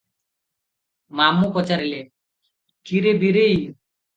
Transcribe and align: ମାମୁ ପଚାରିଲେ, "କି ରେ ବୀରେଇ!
ମାମୁ 1.19 1.51
ପଚାରିଲେ, 1.59 2.01
"କି 2.91 3.07
ରେ 3.09 3.17
ବୀରେଇ! 3.27 3.57